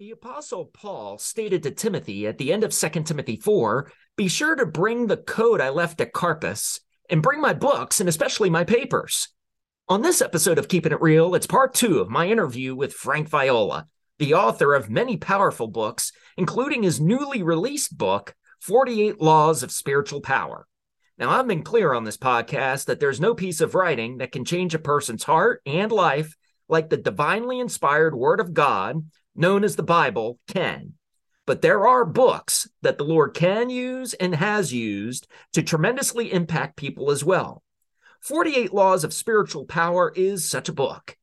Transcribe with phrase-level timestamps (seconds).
[0.00, 4.56] The Apostle Paul stated to Timothy at the end of 2 Timothy 4 Be sure
[4.56, 6.80] to bring the code I left at Carpus
[7.10, 9.28] and bring my books and especially my papers.
[9.90, 13.28] On this episode of Keeping It Real, it's part two of my interview with Frank
[13.28, 19.70] Viola, the author of many powerful books, including his newly released book, 48 Laws of
[19.70, 20.66] Spiritual Power.
[21.18, 24.46] Now, I've been clear on this podcast that there's no piece of writing that can
[24.46, 26.34] change a person's heart and life
[26.70, 29.04] like the divinely inspired Word of God
[29.34, 30.94] known as the Bible, can.
[31.46, 36.76] But there are books that the Lord can use and has used to tremendously impact
[36.76, 37.62] people as well.
[38.20, 41.16] 48 Laws of Spiritual Power is such a book.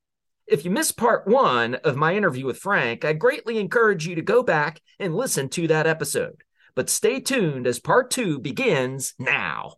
[0.48, 4.22] If you missed part one of my interview with Frank, I greatly encourage you to
[4.22, 6.44] go back and listen to that episode.
[6.74, 9.76] But stay tuned as part two begins now.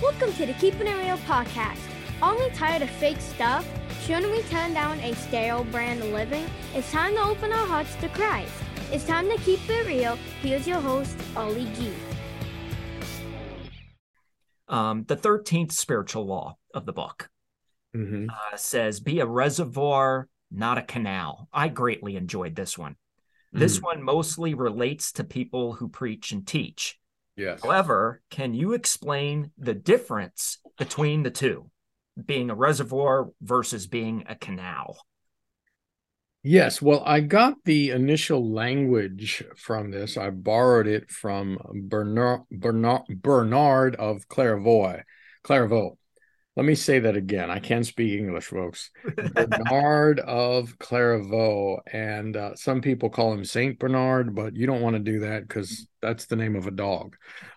[0.00, 1.78] Welcome to the Keeping It Real podcast.
[2.22, 3.66] Only tired of fake stuff?
[4.04, 6.44] Shouldn't we turn down a stale brand of living?
[6.74, 8.52] It's time to open our hearts to Christ.
[8.90, 10.16] It's time to keep it real.
[10.40, 11.92] Here's your host, Ollie G.
[14.68, 17.28] Um, the 13th spiritual law of the book
[17.94, 18.30] Mm-hmm.
[18.30, 21.48] uh, says, Be a reservoir, not a canal.
[21.52, 22.96] I greatly enjoyed this one.
[23.52, 23.82] This Mm.
[23.82, 26.98] one mostly relates to people who preach and teach.
[27.36, 27.60] Yes.
[27.62, 31.70] However, can you explain the difference between the two,
[32.24, 34.98] being a reservoir versus being a canal?
[36.42, 36.82] Yes.
[36.82, 40.16] Well, I got the initial language from this.
[40.16, 45.02] I borrowed it from Bernard Bernard, Bernard of Clairvaux.
[45.44, 45.98] Clairvaux.
[46.54, 47.50] Let me say that again.
[47.50, 48.90] I can't speak English, folks.
[49.34, 54.94] Bernard of Clairvaux, and uh, some people call him Saint Bernard, but you don't want
[54.94, 57.16] to do that because that's the name of a dog.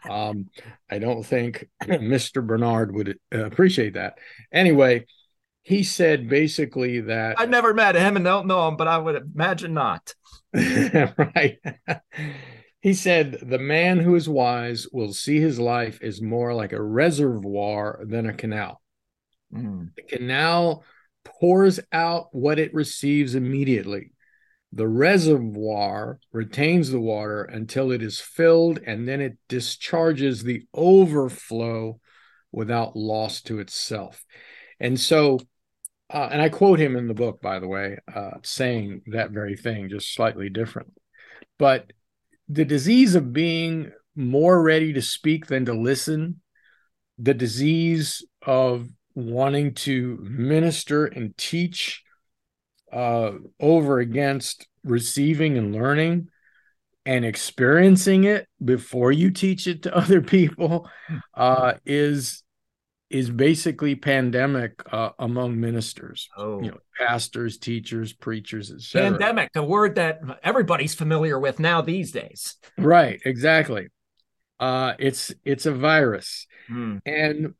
[0.09, 0.49] Um,
[0.89, 2.45] I don't think Mr.
[2.45, 4.17] Bernard would uh, appreciate that.
[4.53, 5.07] Anyway,
[5.63, 9.29] he said basically that I've never met him and don't know him, but I would
[9.35, 10.13] imagine not.
[10.53, 11.57] right.
[12.79, 16.81] he said, The man who is wise will see his life as more like a
[16.81, 18.79] reservoir than a canal.
[19.55, 20.83] Mm, The canal
[21.23, 24.11] pours out what it receives immediately.
[24.71, 31.99] The reservoir retains the water until it is filled and then it discharges the overflow
[32.51, 34.23] without loss to itself.
[34.79, 35.39] And so,
[36.09, 39.55] uh, and I quote him in the book, by the way, uh, saying that very
[39.55, 40.93] thing, just slightly different.
[41.57, 41.91] But
[42.49, 46.41] the disease of being more ready to speak than to listen,
[47.17, 52.03] the disease of wanting to minister and teach
[52.91, 56.29] uh, over against receiving and learning
[57.05, 60.89] and experiencing it before you teach it to other people
[61.33, 62.43] uh, is
[63.09, 69.63] is basically pandemic uh, among ministers oh, you know pastors teachers preachers etc pandemic, a
[69.63, 72.55] word that everybody's familiar with now these days.
[72.77, 73.87] right exactly.
[74.59, 76.47] Uh it's it's a virus.
[76.69, 77.53] Mm, and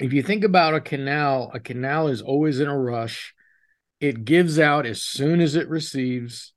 [0.00, 3.34] if you think about a canal a canal is always in a rush.
[4.00, 6.54] It gives out as soon as it receives.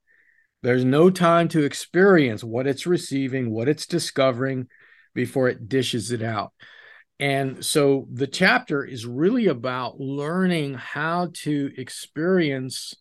[0.62, 4.68] There's no time to experience what it's receiving what it's discovering
[5.14, 6.53] before it dishes it out.
[7.20, 12.94] And so the chapter is really about learning how to experience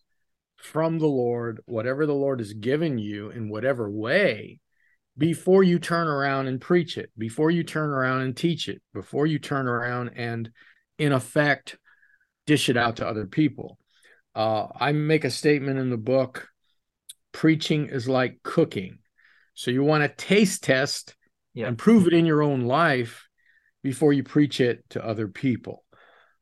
[0.57, 4.59] from the Lord whatever the Lord has given you in whatever way
[5.17, 9.27] before you turn around and preach it, before you turn around and teach it, before
[9.27, 10.51] you turn around and,
[10.97, 11.77] in effect,
[12.47, 13.77] dish it out to other people.
[14.35, 16.49] Uh, I make a statement in the book
[17.31, 18.99] preaching is like cooking.
[19.53, 21.15] So you want to taste test
[21.53, 21.67] Yeah.
[21.67, 23.27] and prove it in your own life
[23.83, 25.83] before you preach it to other people.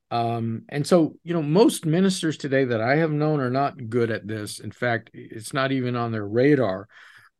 [0.09, 4.11] Um, and so, you know, most ministers today that I have known are not good
[4.11, 4.59] at this.
[4.59, 6.87] In fact, it's not even on their radar.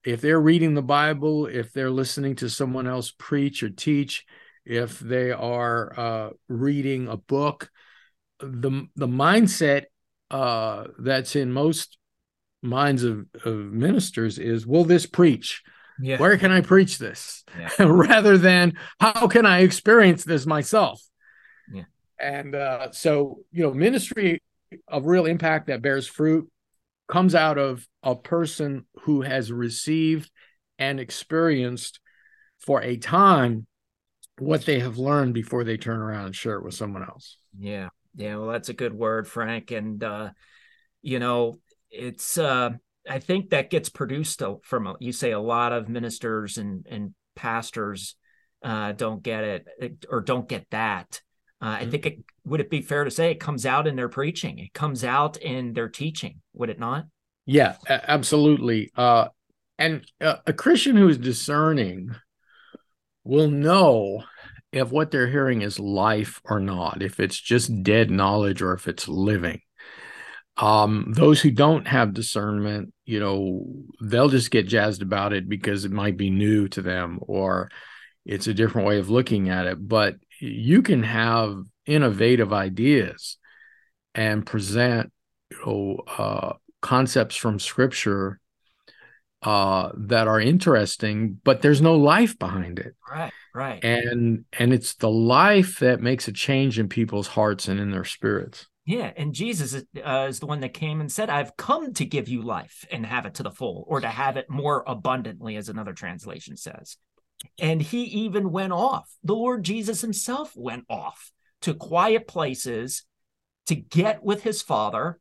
[0.04, 4.26] If they're reading the Bible, if they're listening to someone else preach or teach,
[4.66, 7.70] if they are uh, reading a book,
[8.40, 9.86] the the mindset
[10.32, 11.98] uh, that's in most
[12.64, 15.64] minds of, of ministers is, will this preach?
[16.02, 16.18] yeah.
[16.18, 17.44] Where can I preach this?
[17.58, 17.70] Yeah.
[17.86, 21.02] Rather than how can I experience this myself?
[21.72, 21.84] Yeah.
[22.20, 24.42] And uh, so, you know, ministry
[24.88, 26.50] of real impact that bears fruit
[27.12, 30.32] comes out of a person who has received
[30.80, 32.00] and experienced
[32.58, 33.68] for a time
[34.40, 37.38] what they have learned before they turn around and share it with someone else.
[37.60, 37.90] Yeah.
[38.16, 38.38] Yeah.
[38.38, 39.72] Well, that's a good word, Frank.
[39.72, 40.30] And, uh,
[41.02, 41.60] you know,
[41.90, 42.72] it's, uh,
[43.08, 48.16] I think that gets produced from, you say a lot of ministers and, and pastors,
[48.64, 51.22] uh, don't get it or don't get that.
[51.62, 54.10] Uh, I think it would it be fair to say it comes out in their
[54.10, 54.58] preaching.
[54.58, 57.06] It comes out in their teaching, would it not?
[57.46, 58.92] Yeah, absolutely.
[58.96, 59.28] Uh,
[59.78, 62.16] and uh, a Christian who is discerning
[63.24, 64.24] will know
[64.72, 68.88] if what they're hearing is life or not, if it's just dead knowledge or if
[68.88, 69.62] it's living.
[70.58, 73.66] Um, those who don't have discernment, you know,
[74.02, 77.70] they'll just get jazzed about it because it might be new to them or
[78.26, 79.88] it's a different way of looking at it.
[79.88, 83.38] But you can have innovative ideas
[84.16, 85.12] and present,
[85.52, 88.40] you know, uh, concepts from scripture
[89.44, 92.96] uh, that are interesting, but there's no life behind it.
[93.10, 93.84] Right, right.
[93.84, 98.06] And and it's the life that makes a change in people's hearts and in their
[98.06, 98.68] spirits.
[98.86, 102.06] Yeah, and Jesus is, uh, is the one that came and said, "I've come to
[102.06, 105.56] give you life and have it to the full, or to have it more abundantly,"
[105.56, 106.98] as another translation says.
[107.60, 109.10] And he even went off.
[109.24, 113.04] The Lord Jesus himself went off to quiet places
[113.68, 115.20] to get with his Father,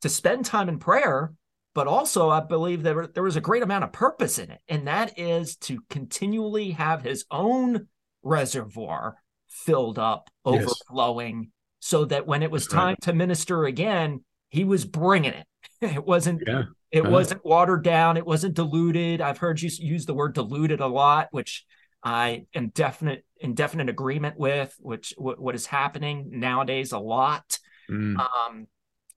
[0.00, 1.32] to spend time in prayer,
[1.74, 4.86] but also I believe there, there was a great amount of purpose in it, and
[4.86, 7.88] that is to continually have his own
[8.22, 9.16] reservoir
[9.48, 11.50] filled up, overflowing, yes.
[11.80, 13.00] so that when it was That's time right.
[13.02, 15.46] to minister again, he was bringing it.
[15.80, 16.42] It wasn't.
[16.46, 16.64] Yeah.
[16.92, 17.10] It uh-huh.
[17.10, 18.16] wasn't watered down.
[18.16, 19.20] It wasn't diluted.
[19.20, 21.64] I've heard you use the word diluted a lot, which
[22.04, 24.76] I am definite in definite agreement with.
[24.78, 27.58] Which w- what is happening nowadays a lot.
[27.90, 28.18] Mm.
[28.18, 28.66] Um,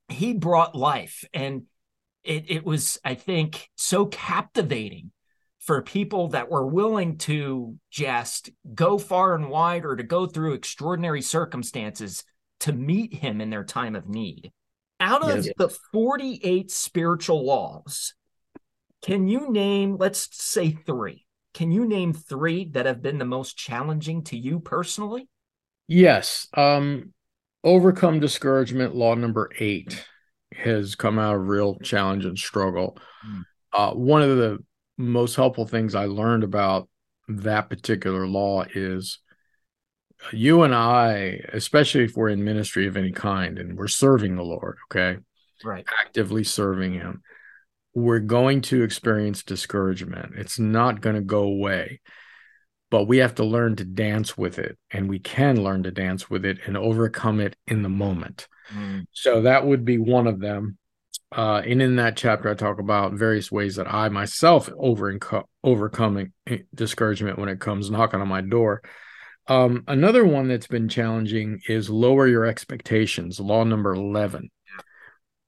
[0.07, 1.63] he brought life, and
[2.24, 5.12] it, it was, I think, so captivating
[5.60, 10.54] for people that were willing to just go far and wide or to go through
[10.54, 12.24] extraordinary circumstances
[12.60, 14.51] to meet him in their time of need.
[15.00, 15.54] Out of yes.
[15.58, 18.14] the 48 spiritual laws,
[19.04, 21.26] can you name, let's say three?
[21.54, 25.28] Can you name three that have been the most challenging to you personally?
[25.88, 26.48] Yes.
[26.54, 27.14] Um,
[27.64, 30.06] overcome discouragement, law number eight
[30.54, 32.98] has come out of real challenge and struggle.
[33.28, 33.44] Mm.
[33.74, 34.60] Uh, one of the
[34.98, 36.90] most helpful things I learned about
[37.28, 39.20] that particular law is
[40.31, 44.44] you and I, especially if we're in ministry of any kind and we're serving the
[44.44, 45.19] Lord, okay?
[45.63, 45.86] Right.
[46.00, 47.22] Actively serving Him,
[47.94, 50.33] we're going to experience discouragement.
[50.38, 52.01] It's not going to go away,
[52.92, 54.77] but we have to learn to dance with it.
[54.92, 58.48] And we can learn to dance with it and overcome it in the moment.
[58.74, 59.06] Mm.
[59.12, 60.77] So that would be one of them.
[61.31, 65.18] Uh, and in that chapter, I talk about various ways that I myself over
[65.63, 66.31] overcoming
[66.74, 68.81] discouragement when it comes knocking on my door.
[69.48, 74.50] Um, another one that's been challenging is lower your expectations, law number 11.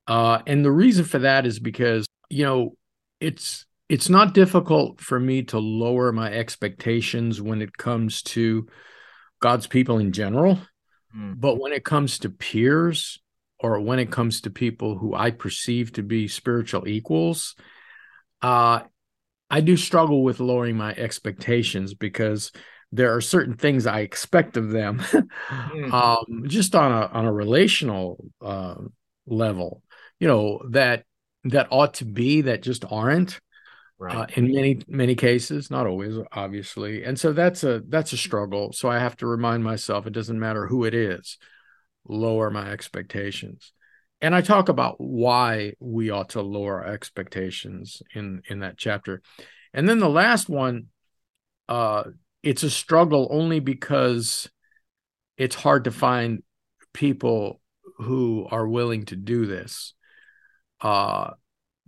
[0.05, 2.75] Uh, and the reason for that is because, you know,
[3.19, 8.67] it's it's not difficult for me to lower my expectations when it comes to
[9.39, 10.59] God's people in general.
[11.15, 11.39] Mm.
[11.39, 13.19] But when it comes to peers
[13.59, 17.55] or when it comes to people who I perceive to be spiritual equals,
[18.41, 18.81] uh,
[19.49, 22.51] I do struggle with lowering my expectations because
[22.91, 24.99] there are certain things I expect of them,
[25.49, 25.93] mm.
[25.93, 28.75] um, just on a on a relational uh,
[29.25, 29.83] level,
[30.19, 31.03] you know that
[31.45, 33.39] that ought to be that just aren't.
[33.99, 34.15] Right.
[34.15, 38.71] Uh, in many many cases not always obviously and so that's a that's a struggle
[38.71, 41.39] so i have to remind myself it doesn't matter who it is
[42.07, 43.73] lower my expectations
[44.21, 49.23] and i talk about why we ought to lower our expectations in in that chapter
[49.73, 50.89] and then the last one
[51.67, 52.03] uh
[52.43, 54.49] it's a struggle only because
[55.37, 56.43] it's hard to find
[56.93, 57.61] people
[57.97, 59.93] who are willing to do this
[60.81, 61.31] uh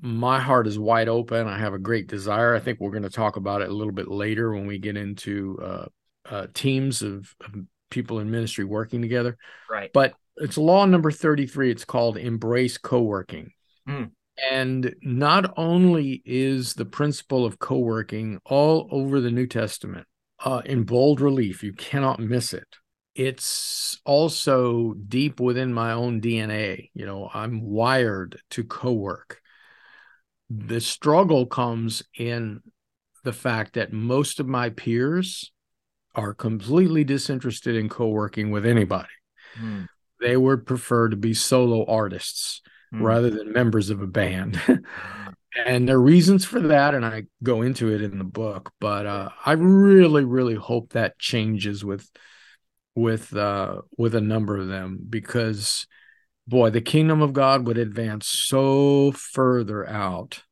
[0.01, 1.47] my heart is wide open.
[1.47, 2.55] I have a great desire.
[2.55, 4.97] I think we're going to talk about it a little bit later when we get
[4.97, 5.85] into uh,
[6.29, 7.53] uh, teams of, of,
[7.91, 9.35] people in ministry working together.
[9.67, 9.89] Right.
[9.91, 11.71] But it's law number 33.
[11.71, 13.51] It's called embrace co working.
[13.87, 14.11] Mm.
[14.51, 20.05] And not only is the principle of co working all over the New Testament
[20.43, 22.67] uh, in bold relief, you cannot miss it.
[23.15, 26.89] It's also deep within my own DNA.
[26.93, 29.41] You know, I'm wired to co work
[30.49, 32.61] the struggle comes in
[33.23, 35.51] the fact that most of my peers
[36.15, 39.09] are completely disinterested in co-working with anybody.
[39.61, 39.87] Mm.
[40.19, 42.61] They would prefer to be solo artists
[42.93, 43.01] mm.
[43.01, 44.59] rather than members of a band.
[45.65, 49.05] and there are reasons for that and I go into it in the book, but
[49.05, 52.09] uh, I really really hope that changes with
[52.95, 55.87] with uh with a number of them because
[56.49, 60.43] boy, the kingdom of God would advance so further out.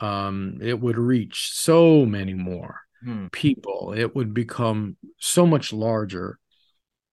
[0.00, 3.28] Um, it would reach so many more hmm.
[3.28, 3.94] people.
[3.96, 6.38] It would become so much larger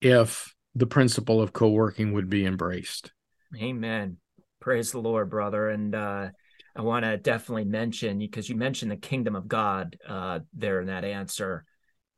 [0.02, 3.12] if the principle of co-working would be embraced.
[3.56, 4.18] Amen.
[4.60, 5.70] Praise the Lord, brother.
[5.70, 6.30] And uh,
[6.76, 10.88] I want to definitely mention because you mentioned the kingdom of God uh, there in
[10.88, 11.66] that answer,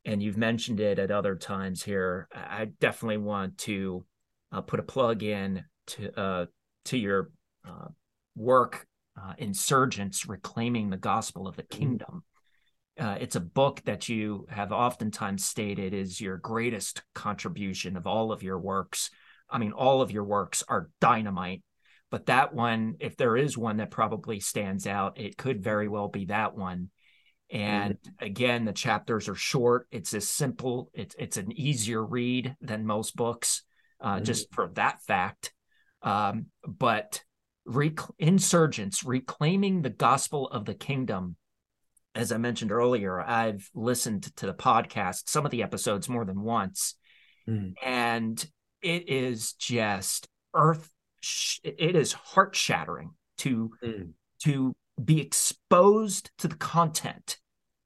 [0.06, 2.28] and you've mentioned it at other times here.
[2.34, 4.06] I definitely want to
[4.52, 6.46] uh, put a plug in to uh,
[6.86, 7.32] to your
[7.68, 7.88] uh,
[8.36, 8.86] work,
[9.20, 11.80] uh, Insurgence Reclaiming the Gospel of the mm-hmm.
[11.80, 12.24] Kingdom.
[13.00, 18.32] Uh, it's a book that you have oftentimes stated is your greatest contribution of all
[18.32, 19.10] of your works.
[19.50, 21.64] I mean, all of your works are dynamite,
[22.14, 26.10] but that one, if there is one that probably stands out, it could very well
[26.10, 26.92] be that one.
[27.50, 28.24] And mm-hmm.
[28.24, 29.88] again, the chapters are short.
[29.90, 30.92] It's as simple.
[30.94, 33.64] It's it's an easier read than most books,
[34.00, 34.26] uh, mm-hmm.
[34.26, 35.56] just for that fact.
[36.04, 37.24] Um, but
[37.66, 41.36] rec- insurgence reclaiming the gospel of the kingdom
[42.14, 46.42] as I mentioned earlier, I've listened to the podcast, some of the episodes more than
[46.42, 46.94] once,
[47.50, 47.74] mm.
[47.82, 48.38] and
[48.84, 50.93] it is just earth.
[51.64, 54.12] It is heart shattering to mm.
[54.44, 57.38] to be exposed to the content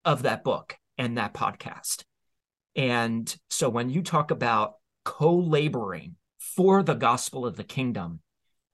[0.03, 2.03] of that book and that podcast.
[2.75, 4.75] And so when you talk about
[5.05, 8.21] co-laboring for the gospel of the kingdom,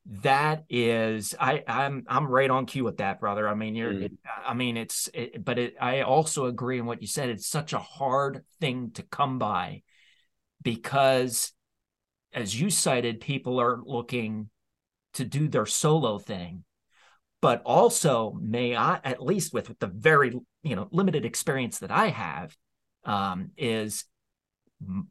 [0.05, 4.12] that is i i'm i'm right on cue with that brother i mean you're mm.
[4.46, 7.72] i mean it's it, but it, i also agree in what you said it's such
[7.72, 9.82] a hard thing to come by
[10.62, 11.53] because
[12.34, 14.50] as you cited people are looking
[15.13, 16.63] to do their solo thing
[17.41, 20.32] but also may i at least with, with the very
[20.63, 22.55] you know limited experience that i have
[23.05, 24.05] um, is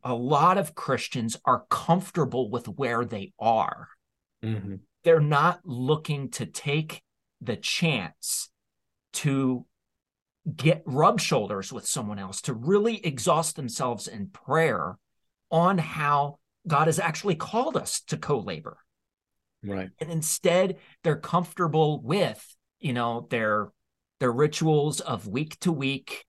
[0.03, 3.89] a lot of christians are comfortable with where they are
[4.45, 4.77] Mm-hmm.
[5.05, 7.03] They're not looking to take
[7.41, 8.51] the chance
[9.15, 9.67] to
[10.55, 14.97] get rub shoulders with someone else, to really exhaust themselves in prayer
[15.51, 18.79] on how God has actually called us to co labor.
[19.65, 19.91] Right.
[20.01, 22.45] And instead, they're comfortable with,
[22.81, 23.71] you know, their
[24.21, 26.25] their rituals of week to week,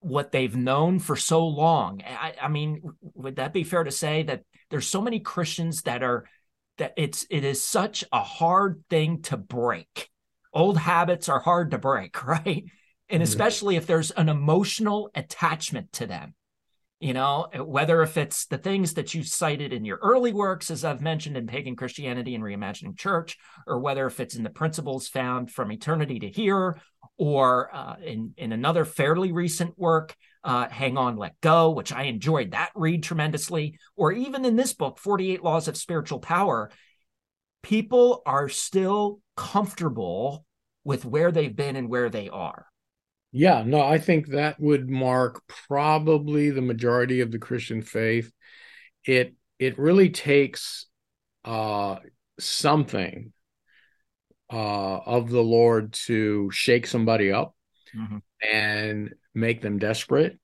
[0.00, 2.02] what they've known for so long.
[2.06, 2.82] I, I mean,
[3.14, 6.26] would that be fair to say that there's so many Christians that are
[6.78, 10.10] that it's it is such a hard thing to break.
[10.52, 12.64] Old habits are hard to break, right?
[13.08, 13.22] And mm-hmm.
[13.22, 16.34] especially if there's an emotional attachment to them.
[16.98, 20.82] You know, whether if it's the things that you cited in your early works, as
[20.82, 23.36] I've mentioned in Pagan Christianity and Reimagining Church,
[23.66, 26.80] or whether if it's in the principles found from eternity to here,
[27.18, 32.04] or uh, in, in another fairly recent work uh, Hang On, Let Go, which I
[32.04, 36.70] enjoyed that read tremendously, or even in this book, 48 Laws of Spiritual Power,
[37.62, 40.46] people are still comfortable
[40.84, 42.66] with where they've been and where they are.
[43.36, 48.32] Yeah, no, I think that would mark probably the majority of the Christian faith.
[49.04, 50.86] It it really takes
[51.44, 51.96] uh,
[52.40, 53.34] something
[54.50, 57.54] uh, of the Lord to shake somebody up
[57.94, 58.18] mm-hmm.
[58.42, 60.38] and make them desperate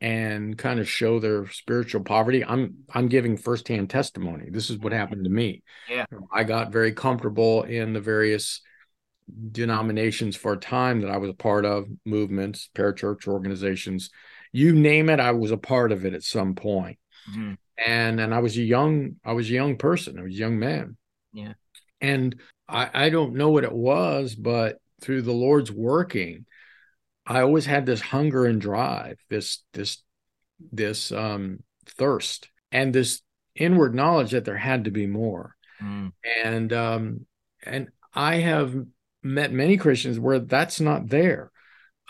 [0.00, 2.42] and kind of show their spiritual poverty.
[2.42, 4.48] I'm I'm giving firsthand testimony.
[4.50, 5.62] This is what happened to me.
[5.86, 6.06] Yeah.
[6.32, 8.62] I got very comfortable in the various
[9.52, 14.10] denominations for a time that I was a part of, movements, parachurch organizations,
[14.52, 16.98] you name it, I was a part of it at some point.
[17.30, 17.54] Mm-hmm.
[17.84, 20.58] And and I was a young, I was a young person, I was a young
[20.58, 20.96] man.
[21.32, 21.52] Yeah.
[22.00, 26.46] And I, I don't know what it was, but through the Lord's working,
[27.26, 30.02] I always had this hunger and drive, this this
[30.72, 33.20] this um, thirst, and this
[33.54, 35.54] inward knowledge that there had to be more.
[35.82, 36.12] Mm.
[36.44, 37.26] And um,
[37.62, 38.74] and I have
[39.22, 41.50] met many Christians where that's not there,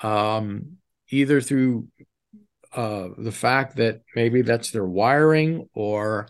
[0.02, 0.78] um,
[1.10, 1.88] either through
[2.74, 6.28] uh, the fact that maybe that's their wiring or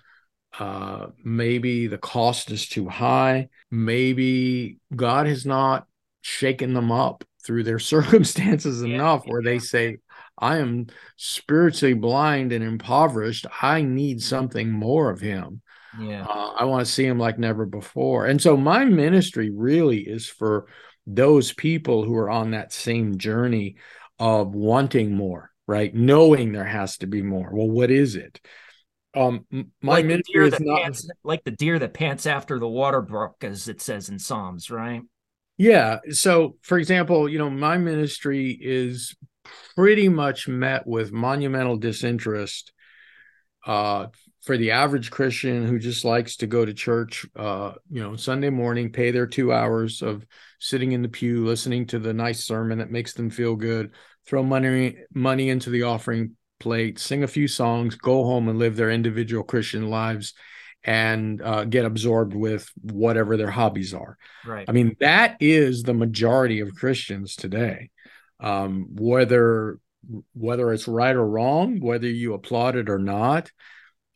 [0.58, 3.48] uh, maybe the cost is too high.
[3.70, 5.86] Maybe God has not
[6.20, 9.50] shaken them up through their circumstances yeah, enough where yeah.
[9.52, 9.98] they say,
[10.40, 13.46] I am spiritually blind and impoverished.
[13.60, 15.62] I need something more of him.
[16.00, 16.24] Yeah.
[16.24, 18.26] Uh, I want to see him like never before.
[18.26, 20.66] And so my ministry really is for
[21.06, 23.76] those people who are on that same journey
[24.18, 25.94] of wanting more, right?
[25.94, 27.50] Knowing there has to be more.
[27.52, 28.40] Well, what is it?
[29.14, 29.46] Um,
[29.82, 33.36] my like ministry is not pants, like the deer that pants after the water brook,
[33.42, 35.02] as it says in Psalms, right?
[35.56, 35.98] Yeah.
[36.10, 39.16] So, for example, you know, my ministry is
[39.74, 42.72] pretty much met with monumental disinterest
[43.66, 44.06] uh,
[44.42, 48.50] for the average Christian who just likes to go to church, uh, you know, Sunday
[48.50, 50.24] morning, pay their two hours of
[50.60, 53.92] sitting in the pew, listening to the nice sermon that makes them feel good,
[54.26, 58.76] throw money money into the offering plate, sing a few songs, go home and live
[58.76, 60.34] their individual Christian lives
[60.84, 64.16] and uh, get absorbed with whatever their hobbies are.
[64.46, 64.64] Right.
[64.68, 67.90] I mean, that is the majority of Christians today.
[68.40, 69.80] Um, whether
[70.32, 73.50] whether it's right or wrong, whether you applaud it or not.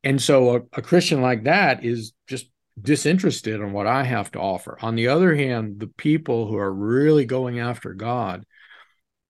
[0.05, 2.47] And so a, a Christian like that is just
[2.81, 4.79] disinterested in what I have to offer.
[4.83, 8.45] On the other hand, the people who are really going after God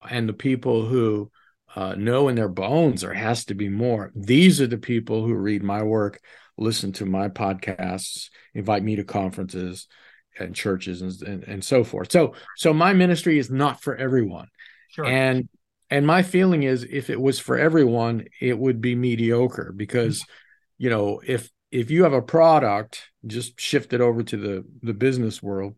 [0.09, 1.31] and the people who
[1.75, 5.33] uh, know in their bones there has to be more, these are the people who
[5.33, 6.19] read my work,
[6.57, 9.87] listen to my podcasts, invite me to conferences
[10.39, 12.11] and churches and, and, and so forth.
[12.11, 14.47] So, so my ministry is not for everyone.
[14.89, 15.05] Sure.
[15.05, 15.49] And
[15.89, 20.25] and my feeling is if it was for everyone, it would be mediocre because,
[20.77, 24.93] you know, if if you have a product, just shift it over to the the
[24.93, 25.75] business world.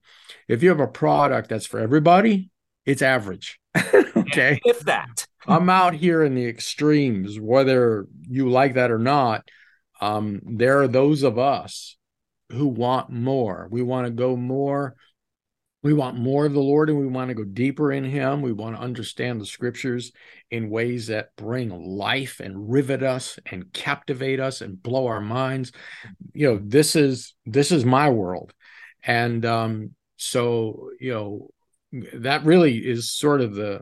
[0.47, 2.49] If you have a product that's for everybody,
[2.85, 3.59] it's average.
[3.77, 4.59] okay.
[4.65, 5.27] If that.
[5.47, 9.47] I'm out here in the extremes, whether you like that or not.
[10.01, 11.97] Um, there are those of us
[12.51, 13.67] who want more.
[13.71, 14.95] We want to go more.
[15.85, 18.41] We want more of the Lord and we want to go deeper in Him.
[18.41, 20.11] We want to understand the scriptures
[20.49, 25.73] in ways that bring life and rivet us and captivate us and blow our minds.
[26.33, 28.51] You know, this is this is my world.
[29.03, 31.49] And um, so, you know,
[32.13, 33.81] that really is sort of the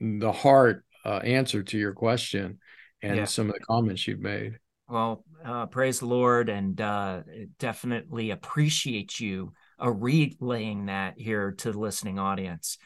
[0.00, 2.58] the heart uh, answer to your question
[3.00, 3.24] and yeah.
[3.24, 4.58] some of the comments you've made.
[4.86, 7.22] Well, uh, praise the Lord, and uh,
[7.58, 12.78] definitely appreciate you uh, relaying that here to the listening audience.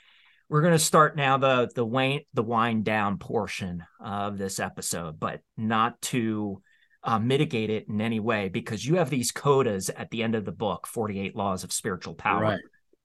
[0.49, 5.19] We're going to start now the the wind the wind down portion of this episode,
[5.19, 6.61] but not to
[7.05, 10.45] uh, mitigate it in any way because you have these codas at the end of
[10.45, 12.43] the book, Forty Eight Laws of Spiritual Power.
[12.43, 12.61] Right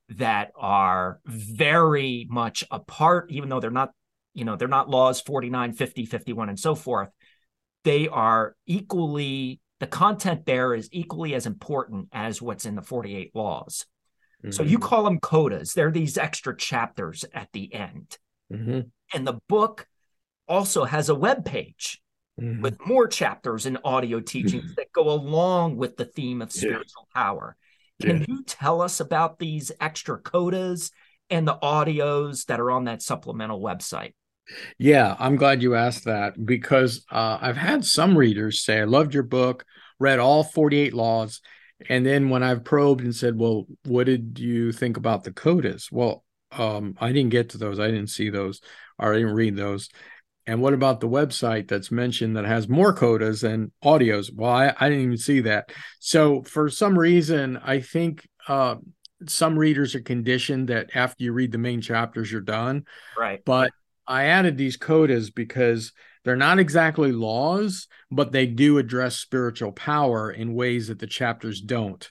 [0.10, 3.92] that are very much apart, even though they're not,
[4.34, 7.10] you know, they're not laws 49, 50, 51, and so forth.
[7.84, 13.32] They are equally, the content there is equally as important as what's in the 48
[13.36, 13.86] laws.
[14.44, 14.52] Mm-hmm.
[14.52, 14.88] So you mm-hmm.
[14.88, 15.74] call them codas.
[15.74, 18.18] They're these extra chapters at the end.
[18.52, 18.82] Mm-hmm.
[19.14, 19.88] And the book
[20.48, 22.02] also has a web page
[22.40, 22.62] mm-hmm.
[22.62, 27.22] with more chapters and audio teachings that go along with the theme of spiritual yeah.
[27.22, 27.56] power.
[28.02, 28.26] Can yeah.
[28.28, 30.92] you tell us about these extra codas
[31.30, 34.14] and the audios that are on that supplemental website?
[34.78, 39.14] Yeah, I'm glad you asked that because uh, I've had some readers say, I loved
[39.14, 39.66] your book,
[40.00, 41.42] read all 48 laws.
[41.90, 45.92] And then when I've probed and said, Well, what did you think about the codas?
[45.92, 47.80] Well, um, I didn't get to those.
[47.80, 48.62] I didn't see those
[48.98, 49.90] or I didn't read those.
[50.48, 54.34] And what about the website that's mentioned that has more codas and audios?
[54.34, 55.72] Well, I, I didn't even see that.
[56.00, 58.76] So for some reason, I think uh,
[59.28, 62.86] some readers are conditioned that after you read the main chapters, you're done.
[63.18, 63.44] Right.
[63.44, 63.72] But
[64.08, 65.92] I added these codas because
[66.24, 71.62] they're not exactly laws, but they do address spiritual power in ways that the chapters
[71.62, 72.10] don't.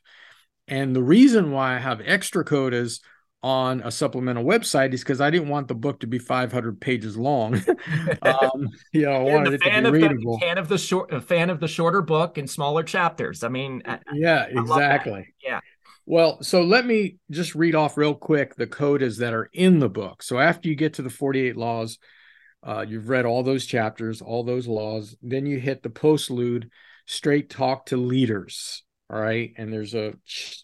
[0.69, 3.01] And the reason why I have extra codas
[3.43, 7.17] on a supplemental website is because I didn't want the book to be 500 pages
[7.17, 7.55] long.
[8.23, 10.39] um, you know, I wanted it to be readable.
[10.39, 13.45] The, fan of the short, a fan of the shorter book and smaller chapters.
[13.45, 13.83] I mean,
[14.15, 15.35] yeah, I, exactly.
[15.43, 15.61] yeah.
[16.07, 19.89] Well, so let me just read off real quick the codas that are in the
[19.89, 20.23] book.
[20.23, 21.99] So after you get to the 48 laws,
[22.63, 25.17] uh, you've read all those chapters, all those laws.
[25.21, 26.69] Then you hit the postlude,
[27.07, 28.85] straight talk to leaders.
[29.11, 30.15] All right, and there's a,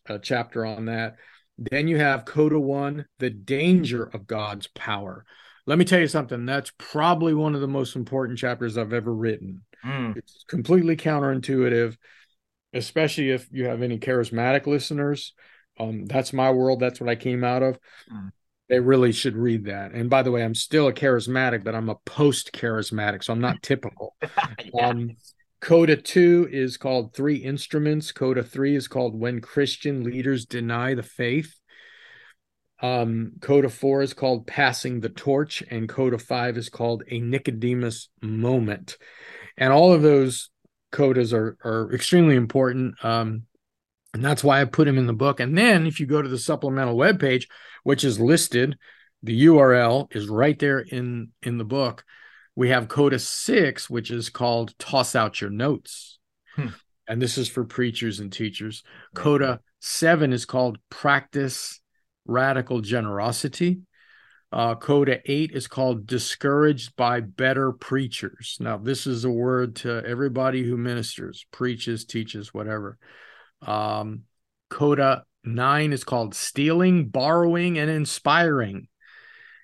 [0.06, 1.16] a chapter on that
[1.58, 5.24] then you have Coda 1, the danger of God's power.
[5.66, 9.14] Let me tell you something, that's probably one of the most important chapters I've ever
[9.14, 9.62] written.
[9.84, 10.16] Mm.
[10.16, 11.96] It's completely counterintuitive,
[12.72, 15.34] especially if you have any charismatic listeners.
[15.78, 17.78] Um, that's my world, that's what I came out of.
[18.12, 18.30] Mm.
[18.68, 19.92] They really should read that.
[19.92, 23.40] And by the way, I'm still a charismatic, but I'm a post charismatic, so I'm
[23.40, 24.16] not typical.
[24.22, 24.88] yeah.
[24.88, 25.10] um,
[25.60, 28.12] Coda 2 is called Three Instruments.
[28.12, 31.54] Coda 3 is called When Christian Leaders Deny the Faith.
[32.80, 38.08] Um, Coda 4 is called Passing the Torch, and Coda 5 is called A Nicodemus
[38.20, 38.98] Moment.
[39.56, 40.50] And all of those
[40.92, 43.02] codas are, are extremely important.
[43.04, 43.44] Um,
[44.14, 45.40] and that's why I put them in the book.
[45.40, 47.46] And then if you go to the supplemental webpage,
[47.82, 48.76] which is listed,
[49.22, 52.04] the URL is right there in, in the book
[52.54, 56.18] we have Coda 6, which is called Toss Out Your Notes.
[56.54, 56.68] Hmm.
[57.08, 58.82] And this is for preachers and teachers.
[59.14, 61.80] Coda 7 is called Practice
[62.26, 63.80] Radical Generosity.
[64.52, 68.58] Uh, Coda 8 is called Discouraged by Better Preachers.
[68.60, 72.98] Now, this is a word to everybody who ministers, preaches, teaches, whatever.
[73.62, 74.24] Um,
[74.68, 78.88] Coda 9 is called Stealing, Borrowing, and Inspiring.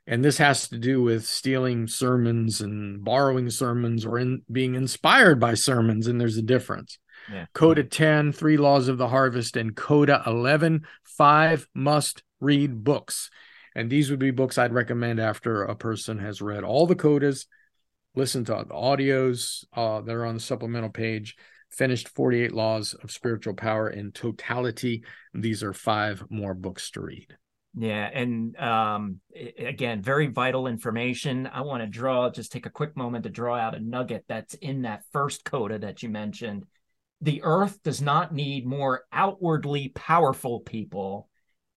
[0.07, 5.39] and this has to do with stealing sermons and borrowing sermons or in being inspired
[5.39, 6.99] by sermons and there's a difference
[7.31, 7.45] yeah.
[7.53, 13.31] coda 10 three laws of the harvest and coda 11 five must read books
[13.79, 17.47] and these would be books i'd recommend after a person has read all the codas
[18.15, 21.37] listen to the audios uh, that are on the supplemental page
[21.71, 27.37] finished 48 laws of spiritual power in totality these are five more books to read
[27.81, 29.21] yeah, and um,
[29.57, 31.47] again, very vital information.
[31.47, 34.55] I want to draw, just take a quick moment to draw out a nugget that's
[34.55, 36.65] in that first coda that you mentioned.
[37.21, 41.29] The earth does not need more outwardly powerful people,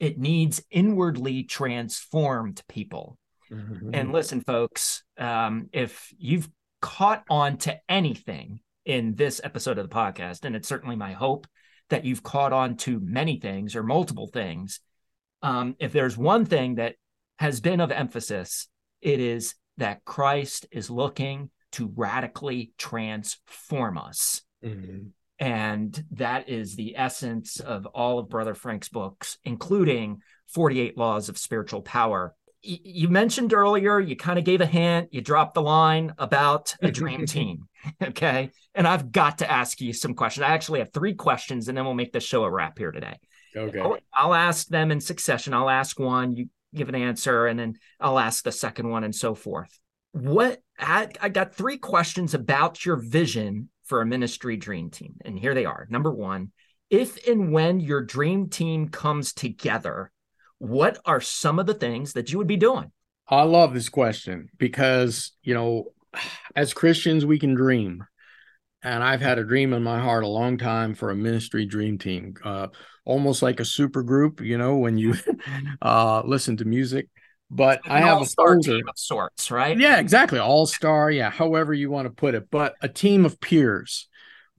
[0.01, 3.17] it needs inwardly transformed people.
[3.49, 3.91] Mm-hmm.
[3.93, 6.49] And listen, folks, um, if you've
[6.81, 11.47] caught on to anything in this episode of the podcast, and it's certainly my hope
[11.89, 14.81] that you've caught on to many things or multiple things
[15.41, 16.95] um, if there's one thing that
[17.39, 18.67] has been of emphasis,
[19.01, 24.41] it is that Christ is looking to radically transform us.
[24.63, 25.07] Mm-hmm.
[25.41, 30.21] And that is the essence of all of Brother Frank's books, including
[30.53, 32.35] 48 Laws of Spiritual Power.
[32.63, 36.75] Y- you mentioned earlier, you kind of gave a hint, you dropped the line about
[36.83, 37.67] a dream team.
[37.99, 38.51] Okay.
[38.75, 40.43] And I've got to ask you some questions.
[40.43, 43.17] I actually have three questions, and then we'll make the show a wrap here today.
[43.57, 43.79] Okay.
[43.79, 45.55] I'll, I'll ask them in succession.
[45.55, 49.15] I'll ask one, you give an answer, and then I'll ask the second one, and
[49.15, 49.75] so forth.
[50.11, 55.37] What I, I got three questions about your vision for a ministry dream team, and
[55.37, 55.85] here they are.
[55.89, 56.53] Number one,
[56.89, 60.13] if and when your dream team comes together,
[60.59, 62.93] what are some of the things that you would be doing?
[63.27, 65.87] I love this question because, you know,
[66.55, 68.05] as Christians, we can dream.
[68.81, 71.97] And I've had a dream in my heart a long time for a ministry dream
[71.97, 72.35] team.
[72.45, 72.67] Uh,
[73.03, 75.15] almost like a super group, you know, when you
[75.81, 77.09] uh, listen to music.
[77.53, 79.77] But like I have a folder of sorts, right?
[79.77, 80.39] Yeah, exactly.
[80.39, 82.49] All star, yeah, however you want to put it.
[82.49, 84.07] But a team of peers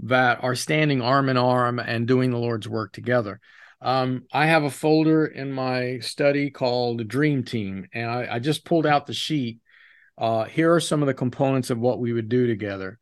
[0.01, 3.41] that are standing arm in arm and doing the Lord's work together.
[3.81, 8.67] Um, I have a folder in my study called Dream Team, and I, I just
[8.67, 9.61] pulled out the sheet.
[10.19, 12.99] Uh, here are some of the components of what we would do together.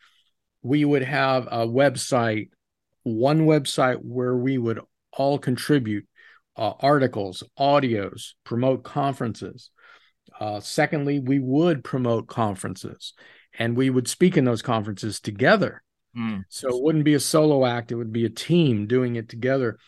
[0.63, 2.51] We would have a website,
[3.03, 4.81] one website where we would
[5.13, 6.07] all contribute
[6.57, 9.71] uh, articles, audios, promote conferences.
[10.39, 13.15] Uh, secondly, we would promote conferences
[13.59, 15.83] and we would speak in those conferences together.
[16.17, 16.45] Mm.
[16.49, 19.79] So it wouldn't be a solo act, it would be a team doing it together.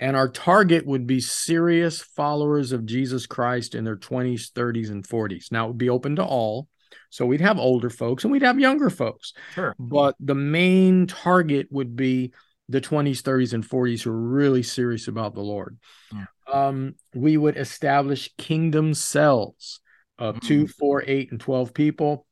[0.00, 5.06] And our target would be serious followers of Jesus Christ in their 20s, 30s, and
[5.06, 5.52] 40s.
[5.52, 6.68] Now, it would be open to all.
[7.10, 9.32] So we'd have older folks and we'd have younger folks.
[9.54, 9.76] Sure.
[9.78, 12.32] But the main target would be
[12.68, 15.78] the 20s, 30s, and 40s who are really serious about the Lord.
[16.12, 16.24] Yeah.
[16.52, 19.80] Um, we would establish kingdom cells
[20.22, 20.46] of mm-hmm.
[20.46, 22.26] two, four, eight, and 12 people.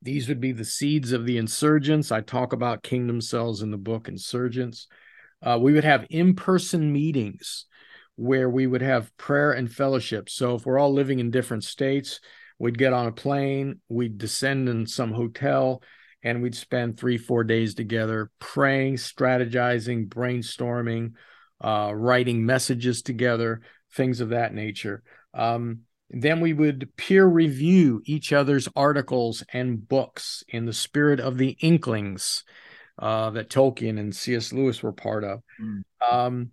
[0.00, 2.12] These would be the seeds of the insurgents.
[2.12, 4.86] I talk about kingdom cells in the book Insurgence.
[5.42, 7.66] Uh, we would have in person meetings
[8.14, 10.30] where we would have prayer and fellowship.
[10.30, 12.20] So if we're all living in different states,
[12.60, 15.82] we'd get on a plane, we'd descend in some hotel,
[16.22, 21.14] and we'd spend three, four days together praying, strategizing, brainstorming,
[21.60, 23.62] uh, writing messages together,
[23.94, 25.02] things of that nature.
[25.34, 25.80] Um,
[26.22, 31.56] then we would peer review each other's articles and books in the spirit of the
[31.60, 32.44] Inklings
[32.98, 34.52] uh, that Tolkien and C.S.
[34.52, 35.42] Lewis were part of.
[35.60, 35.82] Mm.
[36.08, 36.50] Um,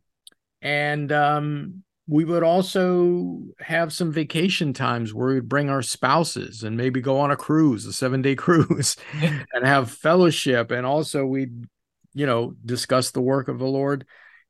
[0.62, 6.76] and um, we would also have some vacation times where we'd bring our spouses and
[6.76, 10.72] maybe go on a cruise, a seven day cruise, and have fellowship.
[10.72, 11.66] And also, we'd,
[12.14, 14.06] you know, discuss the work of the Lord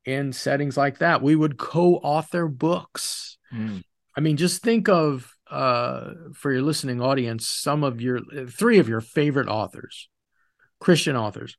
[0.06, 1.22] in settings like that.
[1.22, 3.38] We would co author books.
[3.54, 3.84] Mm.
[4.16, 8.90] I mean, just think of, uh, for your listening audience, some of your three of
[8.90, 10.10] your favorite authors,
[10.80, 11.58] Christian authors.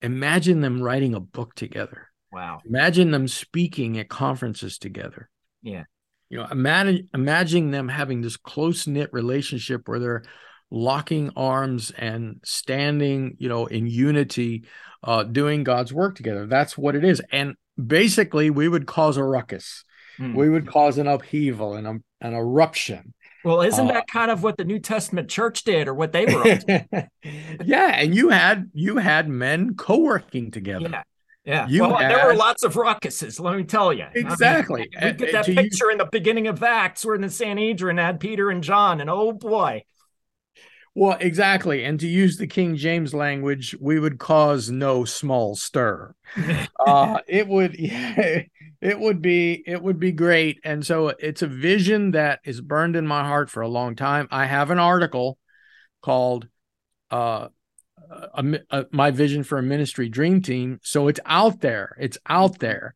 [0.00, 2.08] Imagine them writing a book together.
[2.32, 2.60] Wow.
[2.66, 5.28] Imagine them speaking at conferences together.
[5.62, 5.84] Yeah.
[6.28, 10.22] You know, imagine imagining them having this close knit relationship where they're
[10.70, 14.64] locking arms and standing, you know, in unity,
[15.04, 16.46] uh, doing God's work together.
[16.46, 17.20] That's what it is.
[17.30, 19.84] And basically, we would cause a ruckus.
[20.18, 20.34] Mm.
[20.34, 23.14] We would cause an upheaval and a, an eruption.
[23.44, 26.26] Well, isn't uh, that kind of what the New Testament church did, or what they
[26.26, 26.60] were?
[27.64, 30.88] yeah, and you had you had men co-working together.
[30.90, 31.02] Yeah,
[31.44, 31.66] yeah.
[31.68, 32.10] You well, had...
[32.10, 34.06] there were lots of ruckuses, let me tell you.
[34.14, 34.88] Exactly.
[34.96, 37.98] I mean, we get that picture in the beginning of Acts where in the Sanhedrin
[37.98, 39.84] had Peter and John, and oh boy.
[40.94, 41.84] Well, exactly.
[41.84, 46.14] And to use the King James language, we would cause no small stir.
[46.86, 48.42] uh, it would, yeah,
[48.82, 50.60] it would be it would be great.
[50.64, 54.26] And so it's a vision that is burned in my heart for a long time.
[54.30, 55.38] I have an article
[56.02, 56.48] called
[57.10, 57.48] uh
[58.10, 60.80] a, a, my vision for a ministry dream team.
[60.82, 62.94] So it's out there it's out there.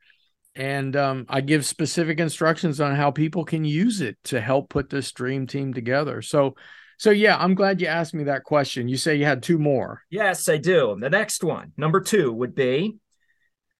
[0.57, 4.90] And um, i give specific instructions on how people can use it to help put
[4.90, 6.20] this dream team together.
[6.20, 6.57] So
[6.99, 8.88] so yeah i'm glad you asked me that question.
[8.88, 10.03] You say you had two more.
[10.11, 10.96] Yes i do.
[10.99, 12.96] The next one number two would be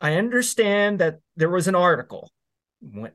[0.01, 2.31] I understand that there was an article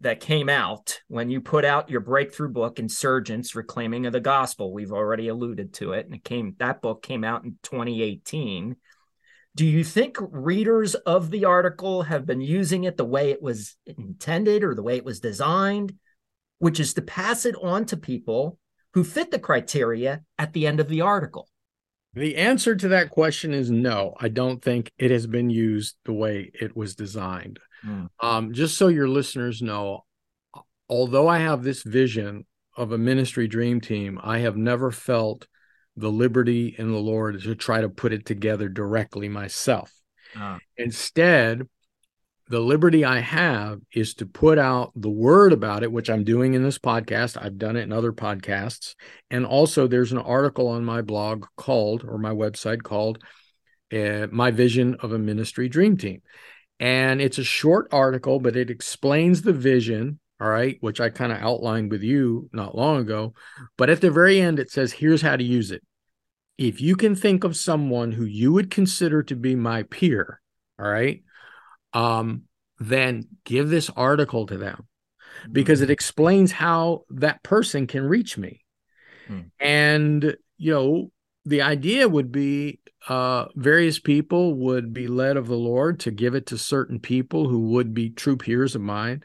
[0.02, 4.74] that came out when you put out your breakthrough book insurgence reclaiming of the gospel.
[4.74, 8.76] We've already alluded to it and it came that book came out in 2018
[9.54, 13.76] do you think readers of the article have been using it the way it was
[13.86, 15.94] intended or the way it was designed
[16.60, 18.58] which is to pass it on to people
[18.94, 21.50] who fit the criteria at the end of the article
[22.14, 24.16] the answer to that question is no.
[24.20, 27.60] I don't think it has been used the way it was designed.
[27.86, 28.10] Mm.
[28.20, 30.06] Um, just so your listeners know,
[30.90, 32.46] although I have this vision
[32.76, 35.48] of a ministry dream team, I have never felt
[35.96, 39.92] the liberty in the Lord to try to put it together directly myself.
[40.38, 40.60] Uh.
[40.78, 41.68] Instead,
[42.52, 46.54] the liberty I have is to put out the word about it, which I'm doing
[46.54, 47.42] in this podcast.
[47.42, 48.96] I've done it in other podcasts.
[49.30, 53.24] And also, there's an article on my blog called, or my website called,
[53.94, 56.22] uh, My Vision of a Ministry Dream Team.
[56.78, 61.32] And it's a short article, but it explains the vision, all right, which I kind
[61.32, 63.34] of outlined with you not long ago.
[63.78, 65.84] But at the very end, it says, here's how to use it.
[66.58, 70.42] If you can think of someone who you would consider to be my peer,
[70.78, 71.24] all right,
[71.94, 72.44] um,
[72.80, 74.88] then give this article to them
[75.52, 75.94] because it mm-hmm.
[75.94, 78.62] explains how that person can reach me.
[79.28, 79.42] Hmm.
[79.60, 81.12] And, you know,
[81.46, 86.36] the idea would be uh, various people would be led of the Lord to give
[86.36, 89.24] it to certain people who would be true peers of mine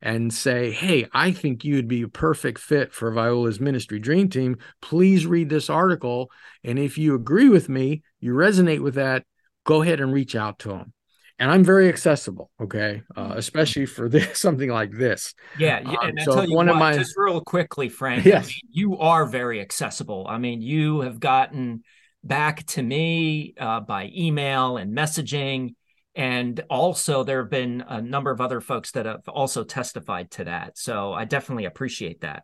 [0.00, 4.56] and say, Hey, I think you'd be a perfect fit for Viola's ministry dream team.
[4.80, 6.30] Please read this article.
[6.64, 9.24] And if you agree with me, you resonate with that,
[9.64, 10.94] go ahead and reach out to them
[11.38, 12.50] and I'm very accessible.
[12.60, 13.38] Okay, uh, mm-hmm.
[13.38, 15.34] especially for this something like this.
[15.58, 15.90] Yeah, yeah.
[15.90, 18.24] Um, and so one what, of my just real quickly, Frank.
[18.24, 20.26] Yes, I mean, you are very accessible.
[20.28, 21.82] I mean, you have gotten
[22.24, 25.74] back to me uh, by email and messaging.
[26.14, 30.44] And also, there have been a number of other folks that have also testified to
[30.44, 30.76] that.
[30.76, 32.42] So I definitely appreciate that.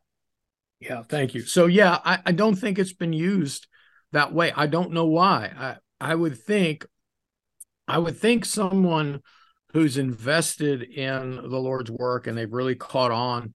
[0.79, 1.43] Yeah, thank you.
[1.43, 3.67] So, yeah, I, I don't think it's been used
[4.13, 4.53] that way.
[4.55, 5.53] I don't know why.
[6.01, 6.87] I, I would think
[7.87, 9.21] I would think someone
[9.73, 13.55] who's invested in the Lord's work and they've really caught on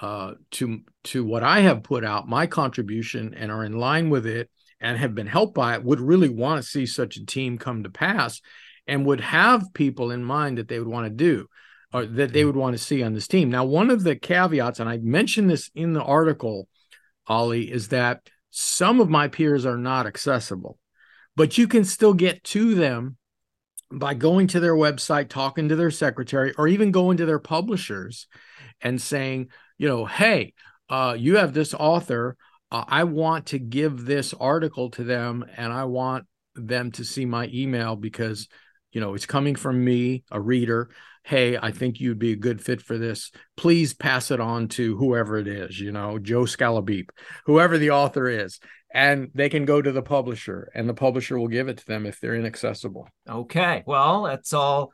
[0.00, 4.26] uh, to to what I have put out, my contribution, and are in line with
[4.26, 7.58] it and have been helped by it, would really want to see such a team
[7.58, 8.40] come to pass,
[8.86, 11.46] and would have people in mind that they would want to do
[11.92, 13.50] or that they would want to see on this team.
[13.50, 16.68] Now, one of the caveats, and I mentioned this in the article,
[17.26, 20.78] Ollie, is that some of my peers are not accessible,
[21.36, 23.16] but you can still get to them
[23.92, 28.26] by going to their website, talking to their secretary, or even going to their publishers
[28.80, 29.48] and saying,
[29.78, 30.54] you know, hey,
[30.88, 32.36] uh, you have this author.
[32.70, 37.24] Uh, I want to give this article to them and I want them to see
[37.24, 38.48] my email because,
[38.92, 40.90] you know, it's coming from me, a reader.
[41.22, 43.30] Hey, I think you'd be a good fit for this.
[43.56, 47.10] Please pass it on to whoever it is, you know, Joe Scalabeep,
[47.46, 48.58] whoever the author is
[48.92, 52.06] and they can go to the publisher and the publisher will give it to them
[52.06, 53.08] if they're inaccessible.
[53.28, 53.82] Okay.
[53.86, 54.92] Well, that's all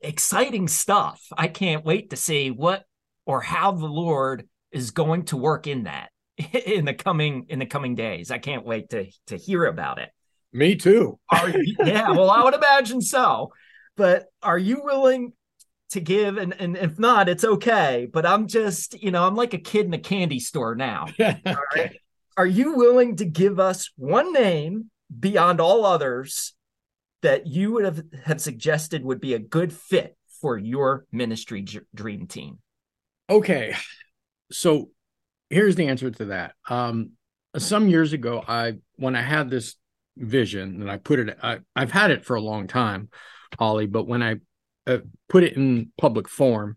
[0.00, 1.20] exciting stuff.
[1.36, 2.84] I can't wait to see what
[3.26, 6.10] or how the Lord is going to work in that
[6.52, 8.30] in the coming in the coming days.
[8.30, 10.10] I can't wait to to hear about it.
[10.52, 11.18] Me too.
[11.32, 13.50] you, yeah, well, I would imagine so.
[13.96, 15.32] But are you willing
[15.94, 19.54] to give and, and if not it's okay but i'm just you know i'm like
[19.54, 21.96] a kid in a candy store now all right
[22.36, 26.54] are you willing to give us one name beyond all others
[27.22, 31.80] that you would have, have suggested would be a good fit for your ministry j-
[31.94, 32.58] dream team?
[33.30, 33.74] Okay.
[34.50, 34.90] So
[35.48, 36.54] here's the answer to that.
[36.68, 37.12] Um,
[37.56, 39.76] some years ago, I when I had this
[40.16, 43.08] vision and I put it, I, have had it for a long time,
[43.58, 44.36] Ollie, but when I
[44.86, 46.76] uh, put it in public form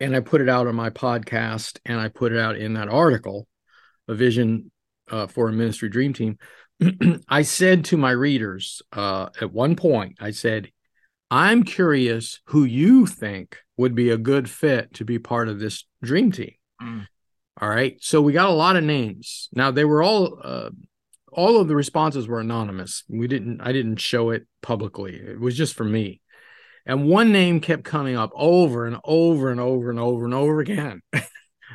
[0.00, 2.88] and I put it out on my podcast and I put it out in that
[2.88, 3.48] article,
[4.06, 4.70] a vision
[5.10, 6.38] uh, for a ministry dream team,
[7.28, 10.70] I said to my readers uh, at one point, I said,
[11.30, 15.84] I'm curious who you think would be a good fit to be part of this
[16.02, 16.54] dream team.
[16.80, 17.06] Mm.
[17.60, 17.96] All right.
[18.00, 19.48] So we got a lot of names.
[19.52, 20.70] Now they were all uh,
[21.32, 23.02] all of the responses were anonymous.
[23.08, 25.16] We didn't I didn't show it publicly.
[25.16, 26.20] It was just for me.
[26.88, 30.60] And one name kept coming up over and over and over and over and over
[30.60, 31.02] again.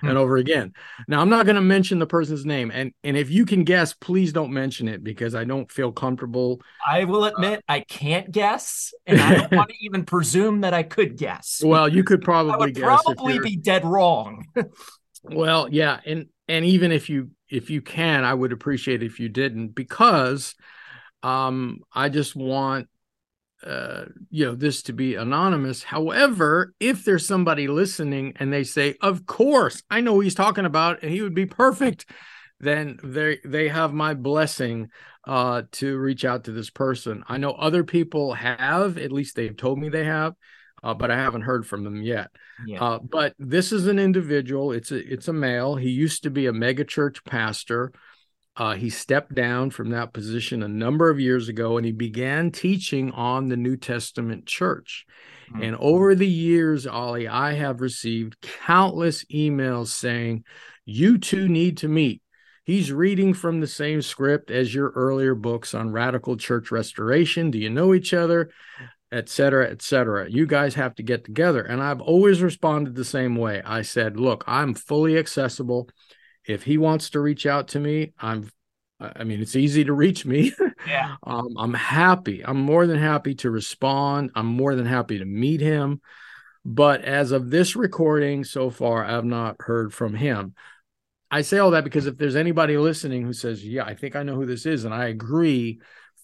[0.02, 0.74] and over again.
[1.08, 3.94] Now I'm not going to mention the person's name, and and if you can guess,
[3.94, 6.62] please don't mention it because I don't feel comfortable.
[6.86, 10.74] I will admit uh, I can't guess, and I don't want to even presume that
[10.74, 11.62] I could guess.
[11.64, 12.84] Well, you could probably guess.
[12.84, 14.48] probably be dead wrong.
[15.24, 19.30] well, yeah, and and even if you if you can, I would appreciate if you
[19.30, 20.56] didn't because
[21.22, 22.90] um I just want
[23.64, 25.84] uh, you know this to be anonymous.
[25.84, 31.02] However if there's somebody listening and they say of course i know he's talking about
[31.02, 32.06] and he would be perfect
[32.60, 34.90] then they they have my blessing
[35.26, 37.24] uh, to reach out to this person.
[37.28, 40.34] I know other people have at least they've told me they have
[40.84, 42.30] uh, but i haven't heard from them yet.
[42.68, 42.84] Yeah.
[42.84, 44.72] Uh, but this is an individual.
[44.72, 45.76] It's a it's a male.
[45.76, 47.92] He used to be a megachurch pastor
[48.56, 52.52] uh, he stepped down from that position a number of years ago and he began
[52.52, 55.06] teaching on the New Testament church.
[55.52, 55.64] Mm-hmm.
[55.64, 60.44] And over the years, Ollie, I have received countless emails saying,
[60.86, 62.22] You two need to meet.
[62.64, 67.52] He's reading from the same script as your earlier books on radical church restoration.
[67.52, 68.52] Do you know each other?
[69.12, 70.30] Et cetera, et cetera.
[70.30, 71.62] You guys have to get together.
[71.62, 73.62] And I've always responded the same way.
[73.66, 75.90] I said, Look, I'm fully accessible
[76.46, 78.50] if he wants to reach out to me, I'm
[79.00, 80.54] I mean, it's easy to reach me.
[80.86, 81.16] Yeah.
[81.24, 82.44] um, I'm happy.
[82.46, 84.32] I'm more than happy to respond.
[84.36, 86.02] I'm more than happy to meet him.
[86.66, 90.56] But as of this recording so far, I've not heard from him.
[91.32, 94.24] I say all that because if there's anybody listening who says, Yeah, I think I
[94.24, 95.80] know who this is, and I agree,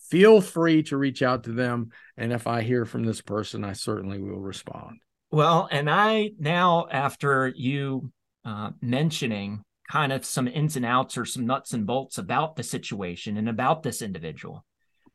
[0.09, 1.91] feel free to reach out to them.
[2.17, 4.99] And if I hear from this person, I certainly will respond.
[5.31, 8.11] Well, and I now, after you
[8.43, 12.63] uh, mentioning kind of some ins and outs or some nuts and bolts about the
[12.63, 14.63] situation and about this individual.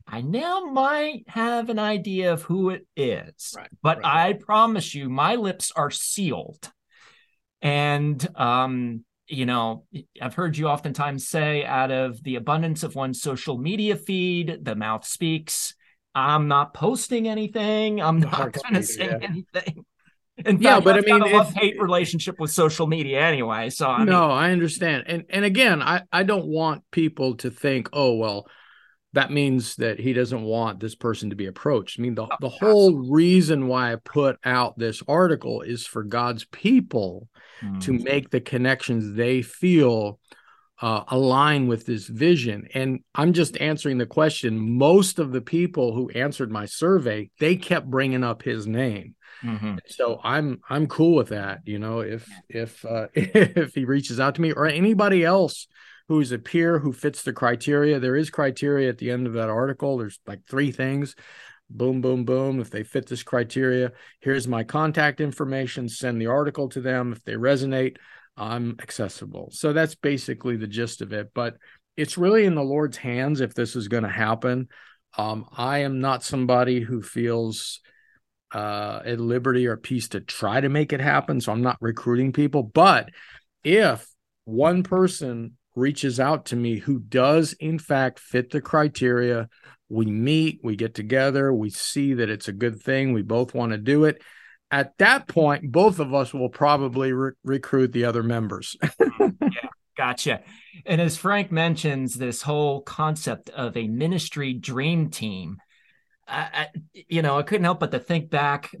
[0.07, 4.29] I now might have an idea of who it is, right, but right.
[4.29, 6.71] I promise you, my lips are sealed.
[7.61, 9.85] And, um, you know,
[10.21, 14.75] I've heard you oftentimes say, out of the abundance of one's social media feed, the
[14.75, 15.73] mouth speaks.
[16.13, 18.01] I'm not posting anything.
[18.01, 19.17] I'm not going to say yeah.
[19.21, 19.85] anything.
[20.37, 23.69] In yeah, but I mean, a love hate relationship with social media anyway.
[23.69, 27.49] So I no, mean, I understand, and and again, I I don't want people to
[27.49, 28.45] think, oh well,
[29.13, 31.97] that means that he doesn't want this person to be approached.
[31.97, 33.11] I mean, the oh, the whole absolutely.
[33.11, 37.29] reason why I put out this article is for God's people
[37.61, 37.79] mm.
[37.83, 40.19] to make the connections they feel
[40.81, 42.67] uh, align with this vision.
[42.73, 44.77] And I'm just answering the question.
[44.77, 49.15] Most of the people who answered my survey, they kept bringing up his name.
[49.43, 49.77] Mm-hmm.
[49.87, 51.59] So I'm I'm cool with that.
[51.65, 55.67] You know, if if uh, if he reaches out to me or anybody else
[56.07, 59.49] who's a peer who fits the criteria, there is criteria at the end of that
[59.49, 59.97] article.
[59.97, 61.15] There's like three things.
[61.69, 62.59] Boom, boom, boom.
[62.59, 65.89] If they fit this criteria, here's my contact information.
[65.89, 67.11] Send the article to them.
[67.11, 67.97] If they resonate,
[68.37, 69.49] I'm accessible.
[69.51, 71.31] So that's basically the gist of it.
[71.33, 71.55] But
[71.97, 74.67] it's really in the Lord's hands if this is going to happen.
[75.17, 77.79] Um, I am not somebody who feels
[78.53, 81.39] uh, at liberty or peace to try to make it happen.
[81.39, 82.63] So I'm not recruiting people.
[82.63, 83.09] But
[83.63, 84.05] if
[84.43, 89.49] one person reaches out to me who does, in fact, fit the criteria,
[89.89, 93.71] we meet, we get together, we see that it's a good thing, we both want
[93.71, 94.21] to do it.
[94.71, 98.75] At that point, both of us will probably re- recruit the other members.
[98.81, 99.29] yeah,
[99.97, 100.41] gotcha.
[100.85, 105.57] And as Frank mentions, this whole concept of a ministry dream team
[106.27, 108.75] I, you know, I couldn't help but to think back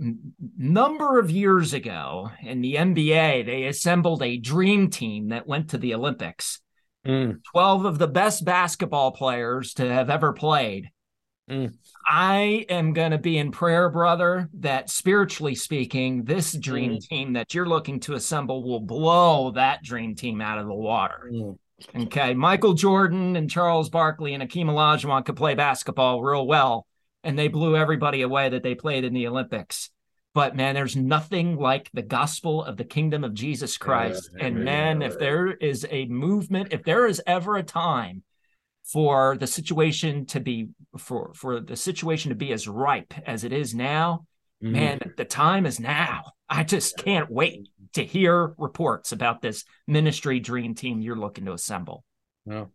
[0.57, 5.77] number of years ago in the NBA, they assembled a dream team that went to
[5.77, 6.61] the Olympics.
[7.05, 7.41] Mm.
[7.51, 10.89] 12 of the best basketball players to have ever played.
[11.49, 11.75] Mm.
[12.07, 17.07] I am going to be in prayer, brother, that spiritually speaking, this dream mm.
[17.07, 21.29] team that you're looking to assemble will blow that dream team out of the water.
[21.31, 21.57] Mm.
[21.95, 22.33] Okay.
[22.33, 26.87] Michael Jordan and Charles Barkley and Akeem Olajuwon could play basketball real well
[27.23, 29.89] and they blew everybody away that they played in the Olympics.
[30.33, 34.29] But man, there's nothing like the gospel of the kingdom of Jesus Christ.
[34.37, 38.23] Yeah, and man, if there is a movement, if there is ever a time
[38.85, 43.51] for the situation to be for for the situation to be as ripe as it
[43.51, 44.25] is now,
[44.63, 44.73] mm-hmm.
[44.73, 46.23] man, the time is now.
[46.47, 51.53] I just can't wait to hear reports about this ministry dream team you're looking to
[51.53, 52.03] assemble.
[52.45, 52.71] Well,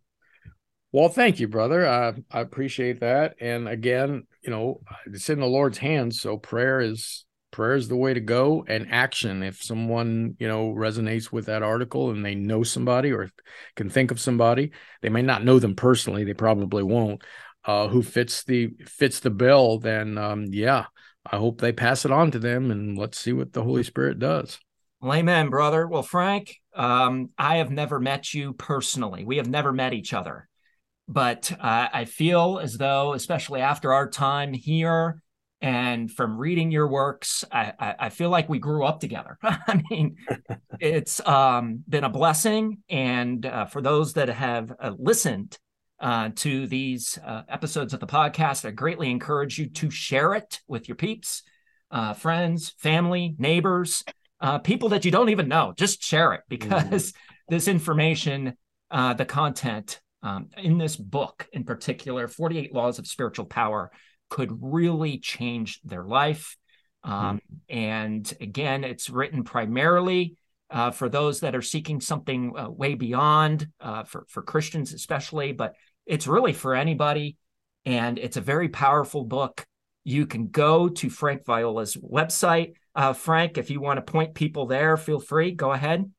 [0.91, 1.87] well, thank you, brother.
[1.87, 3.35] I I appreciate that.
[3.39, 6.19] And again, you know, it's in the Lord's hands.
[6.19, 9.43] So prayer is prayer is the way to go and action.
[9.43, 13.29] If someone, you know, resonates with that article and they know somebody or
[13.75, 14.71] can think of somebody,
[15.01, 17.21] they may not know them personally, they probably won't,
[17.65, 20.85] uh, who fits the fits the bill, then um, yeah,
[21.25, 24.19] I hope they pass it on to them and let's see what the Holy Spirit
[24.19, 24.59] does.
[25.03, 25.87] Amen, brother.
[25.87, 29.23] Well, Frank, um, I have never met you personally.
[29.25, 30.47] We have never met each other.
[31.07, 35.21] But uh, I feel as though, especially after our time here
[35.61, 39.37] and from reading your works, I, I, I feel like we grew up together.
[39.43, 40.17] I mean,
[40.79, 42.79] it's um, been a blessing.
[42.89, 45.57] And uh, for those that have uh, listened
[45.99, 50.59] uh, to these uh, episodes of the podcast, I greatly encourage you to share it
[50.67, 51.43] with your peeps,
[51.91, 54.03] uh, friends, family, neighbors
[54.41, 55.73] uh, people that you don't even know.
[55.77, 57.15] Just share it because mm.
[57.47, 58.57] this information,
[58.89, 63.91] uh, the content um, in this book in particular, 48 Laws of Spiritual Power,
[64.31, 66.57] could really change their life.
[67.03, 67.39] Um, mm.
[67.69, 70.37] And again, it's written primarily
[70.71, 75.51] uh, for those that are seeking something uh, way beyond, uh, for, for Christians especially,
[75.51, 75.75] but
[76.07, 77.37] it's really for anybody.
[77.85, 79.65] And it's a very powerful book.
[80.03, 84.65] You can go to Frank Viola's website, uh, Frank, if you want to point people
[84.65, 85.51] there, feel free.
[85.51, 86.11] Go ahead.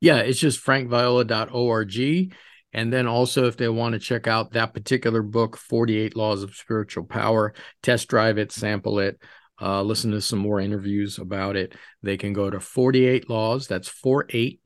[0.00, 2.32] Yeah, it's just frankviola.org.
[2.72, 6.54] And then also, if they want to check out that particular book, 48 Laws of
[6.54, 9.18] Spiritual Power, test drive it, sample it,
[9.60, 13.66] uh, listen to some more interviews about it, they can go to 48 Laws.
[13.66, 14.60] That's 48,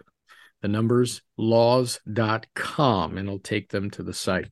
[0.61, 4.51] the numbers, laws.com, and it'll take them to the site.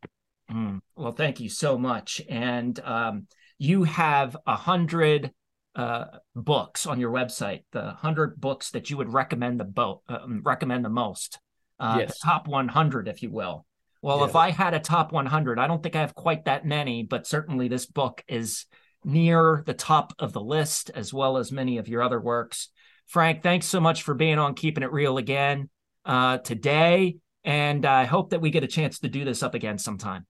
[0.50, 2.22] Mm, well, thank you so much.
[2.28, 3.26] And um,
[3.58, 5.32] you have a hundred
[5.74, 10.20] uh, books on your website, the hundred books that you would recommend the boat uh,
[10.42, 11.38] recommend the most,
[11.80, 12.08] uh, yes.
[12.08, 13.66] the top 100, if you will.
[14.02, 17.02] Well, if I had a top 100, I don't think I have quite that many,
[17.02, 18.64] but certainly this book is
[19.04, 22.68] near the top of the list, as well as many of your other works.
[23.06, 25.68] Frank, thanks so much for being on Keeping It Real again
[26.06, 29.78] uh, today, and I hope that we get a chance to do this up again
[29.78, 30.26] sometime.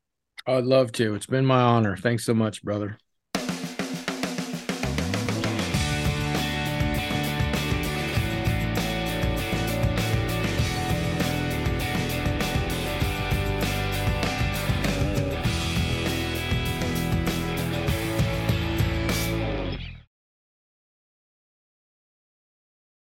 [0.47, 1.15] I'd love to.
[1.15, 1.97] It's been my honor.
[1.97, 2.99] Thanks so much, brother.